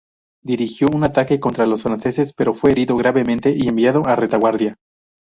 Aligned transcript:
Dirigió 0.43 0.87
un 0.91 1.03
ataque 1.03 1.39
contra 1.39 1.67
los 1.67 1.83
franceses, 1.83 2.33
pero 2.33 2.55
fue 2.55 2.71
herido 2.71 2.97
gravemente 2.97 3.51
y 3.55 3.67
enviado 3.67 4.03
a 4.07 4.15
retaguardia. 4.15 4.77